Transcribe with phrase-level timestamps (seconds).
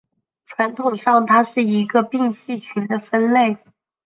[0.47, 3.57] 传统上它是一个并系群的分类。